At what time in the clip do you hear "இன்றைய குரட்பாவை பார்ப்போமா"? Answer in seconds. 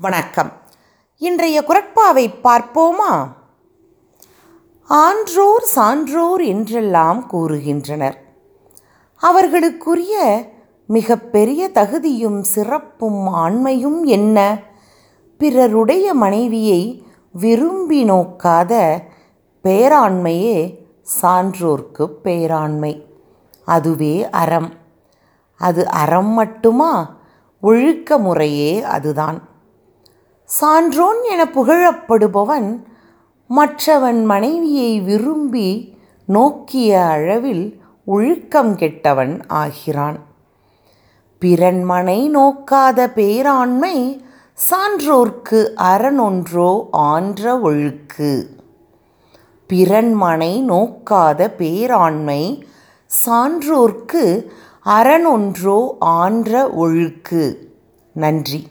1.18-3.28